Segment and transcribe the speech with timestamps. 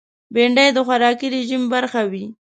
[0.33, 2.25] بېنډۍ د خوراکي رژیم برخه وي